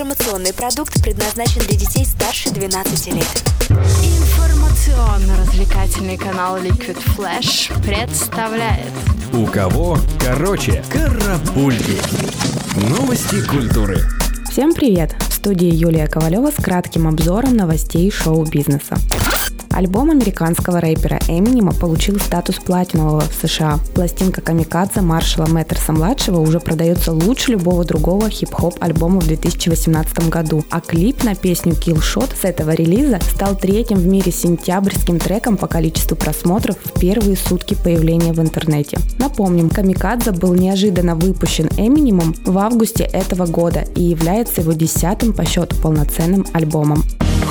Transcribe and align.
Информационный 0.00 0.54
продукт 0.54 1.02
предназначен 1.02 1.60
для 1.60 1.76
детей 1.76 2.06
старше 2.06 2.48
12 2.48 3.08
лет. 3.08 3.44
Информационно-развлекательный 3.68 6.16
канал 6.16 6.56
Liquid 6.56 6.96
Flash 7.14 7.70
представляет 7.82 8.88
У 9.34 9.44
кого 9.44 9.98
короче 10.18 10.82
карапульки. 10.90 11.98
Новости 12.88 13.46
культуры. 13.46 13.98
Всем 14.50 14.72
привет! 14.72 15.14
В 15.28 15.34
студии 15.34 15.68
Юлия 15.68 16.06
Ковалева 16.06 16.50
с 16.50 16.54
кратким 16.54 17.06
обзором 17.06 17.54
новостей 17.54 18.10
шоу-бизнеса. 18.10 18.96
Альбом 19.80 20.10
американского 20.10 20.78
рэпера 20.78 21.18
Эминема 21.26 21.72
получил 21.72 22.20
статус 22.20 22.56
платинового 22.56 23.22
в 23.22 23.32
США. 23.32 23.80
Пластинка 23.94 24.42
Камикадзе 24.42 25.00
Маршала 25.00 25.46
Мэттерса-младшего 25.46 26.38
уже 26.38 26.60
продается 26.60 27.12
лучше 27.12 27.52
любого 27.52 27.82
другого 27.86 28.28
хип-хоп 28.28 28.76
альбома 28.80 29.22
в 29.22 29.26
2018 29.26 30.28
году, 30.28 30.66
а 30.68 30.82
клип 30.82 31.24
на 31.24 31.34
песню 31.34 31.72
Kill 31.72 31.96
Shot 31.96 32.36
с 32.38 32.44
этого 32.44 32.72
релиза 32.72 33.20
стал 33.22 33.56
третьим 33.56 33.96
в 33.96 34.06
мире 34.06 34.30
сентябрьским 34.30 35.18
треком 35.18 35.56
по 35.56 35.66
количеству 35.66 36.14
просмотров 36.14 36.76
в 36.84 37.00
первые 37.00 37.38
сутки 37.38 37.72
появления 37.72 38.34
в 38.34 38.40
интернете. 38.40 38.98
Напомним, 39.18 39.70
Камикадзе 39.70 40.32
был 40.32 40.52
неожиданно 40.52 41.14
выпущен 41.14 41.70
Эминемом 41.78 42.34
в 42.44 42.58
августе 42.58 43.04
этого 43.04 43.46
года 43.46 43.86
и 43.94 44.02
является 44.02 44.60
его 44.60 44.74
десятым 44.74 45.32
по 45.32 45.46
счету 45.46 45.74
полноценным 45.76 46.44
альбомом. 46.52 47.02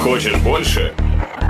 Хочешь 0.04 0.38
больше? 0.44 0.94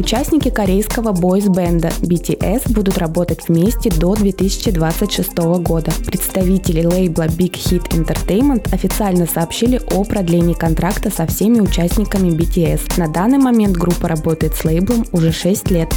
Участники 0.00 0.48
корейского 0.48 1.12
бойс-бенда 1.12 1.92
BTS 2.00 2.72
будут 2.72 2.96
работать 2.96 3.46
вместе 3.46 3.90
до 3.90 4.14
2026 4.14 5.36
года. 5.58 5.92
Представители 6.06 6.86
лейбла 6.86 7.26
Big 7.26 7.52
Hit 7.52 7.90
Entertainment 7.90 8.74
официально 8.74 9.26
сообщили 9.26 9.78
о 9.92 10.04
продлении 10.04 10.54
контракта 10.54 11.10
со 11.10 11.26
всеми 11.26 11.60
участниками 11.60 12.30
BTS. 12.30 12.98
На 12.98 13.08
данный 13.08 13.36
момент 13.36 13.76
группа 13.76 14.08
работает 14.08 14.54
с 14.54 14.64
лейблом 14.64 15.04
уже 15.12 15.32
6 15.32 15.70
лет. 15.70 15.94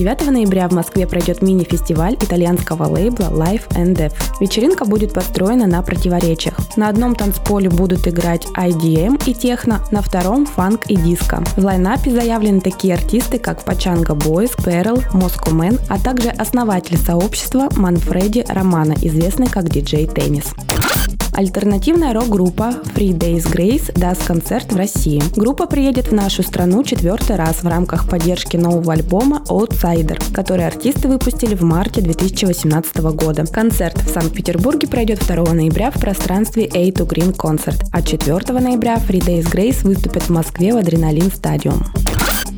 9 0.00 0.30
ноября 0.30 0.66
в 0.66 0.72
Москве 0.72 1.06
пройдет 1.06 1.42
мини-фестиваль 1.42 2.14
итальянского 2.14 2.84
лейбла 2.84 3.24
Life 3.24 3.68
and 3.74 3.94
Death. 3.94 4.14
Вечеринка 4.40 4.86
будет 4.86 5.12
построена 5.12 5.66
на 5.66 5.82
противоречиях. 5.82 6.56
На 6.78 6.88
одном 6.88 7.14
танцполе 7.14 7.68
будут 7.68 8.08
играть 8.08 8.46
IDM 8.56 9.22
и 9.26 9.34
техно, 9.34 9.84
на 9.90 10.00
втором 10.00 10.46
фанк 10.46 10.86
и 10.86 10.96
диско. 10.96 11.44
В 11.54 11.62
лайнапе 11.62 12.12
заявлены 12.12 12.62
такие 12.62 12.94
артисты, 12.94 13.38
как 13.38 13.62
Пачанга 13.62 14.14
Boys, 14.14 14.52
Перл, 14.64 14.96
Moscow 15.12 15.52
Man, 15.52 15.78
а 15.90 15.98
также 15.98 16.30
основатель 16.30 16.96
сообщества 16.96 17.68
Манфреди 17.76 18.46
Романа, 18.48 18.94
известный 19.02 19.48
как 19.48 19.68
диджей 19.68 20.06
Теннис. 20.06 20.46
Альтернативная 21.40 22.12
рок-группа 22.12 22.82
Free 22.94 23.16
Days 23.16 23.50
Grace 23.50 23.98
даст 23.98 24.26
концерт 24.26 24.70
в 24.74 24.76
России. 24.76 25.22
Группа 25.34 25.66
приедет 25.66 26.08
в 26.08 26.12
нашу 26.12 26.42
страну 26.42 26.84
четвертый 26.84 27.36
раз 27.36 27.62
в 27.62 27.66
рамках 27.66 28.10
поддержки 28.10 28.58
нового 28.58 28.92
альбома 28.92 29.42
Outsider, 29.48 30.22
который 30.34 30.66
артисты 30.66 31.08
выпустили 31.08 31.54
в 31.54 31.62
марте 31.62 32.02
2018 32.02 32.98
года. 33.14 33.46
Концерт 33.46 33.96
в 34.02 34.10
Санкт-Петербурге 34.10 34.86
пройдет 34.86 35.20
2 35.26 35.54
ноября 35.54 35.90
в 35.90 35.98
пространстве 35.98 36.66
A2 36.66 37.08
Green 37.08 37.34
Concert, 37.34 37.86
а 37.90 38.02
4 38.02 38.60
ноября 38.60 38.96
Free 38.96 39.24
Days 39.24 39.50
Grace 39.50 39.82
выступит 39.82 40.24
в 40.24 40.28
Москве 40.28 40.74
в 40.74 40.76
Адреналин 40.76 41.30
Стадиум. 41.30 41.82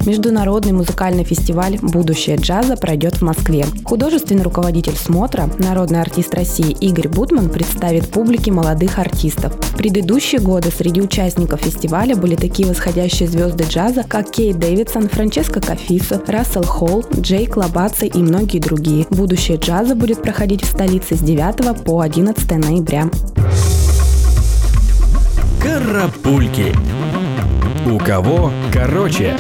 Международный 0.05 0.72
музыкальный 0.72 1.22
фестиваль 1.22 1.78
«Будущее 1.81 2.36
джаза» 2.36 2.77
пройдет 2.77 3.18
в 3.18 3.23
Москве. 3.23 3.64
Художественный 3.85 4.42
руководитель 4.42 4.96
смотра, 4.96 5.48
народный 5.58 6.01
артист 6.01 6.35
России 6.35 6.77
Игорь 6.80 7.08
Бутман 7.08 7.48
представит 7.48 8.11
публике 8.11 8.51
молодых 8.51 8.98
артистов. 8.98 9.55
В 9.55 9.77
предыдущие 9.77 10.40
годы 10.40 10.70
среди 10.77 11.01
участников 11.01 11.61
фестиваля 11.61 12.17
были 12.17 12.35
такие 12.35 12.68
восходящие 12.68 13.29
звезды 13.29 13.64
джаза, 13.64 14.02
как 14.02 14.30
Кей 14.30 14.52
Дэвидсон, 14.52 15.08
Франческо 15.08 15.61
Кафисо, 15.61 16.20
Рассел 16.27 16.64
Холл, 16.64 17.05
Джейк 17.20 17.57
Лабаци 17.57 18.07
и 18.07 18.19
многие 18.19 18.58
другие. 18.58 19.07
«Будущее 19.11 19.57
джаза» 19.57 19.95
будет 19.95 20.20
проходить 20.20 20.64
в 20.64 20.69
столице 20.69 21.14
с 21.14 21.20
9 21.20 21.84
по 21.84 22.01
11 22.01 22.51
ноября. 22.51 23.08
Карапульки. 25.63 26.74
У 27.86 27.98
кого 27.98 28.51
короче. 28.73 29.36